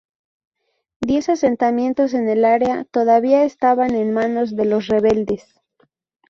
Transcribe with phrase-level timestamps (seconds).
[1.01, 5.61] Diez asentamientos en el área todavía estaban en manos de los rebeldes.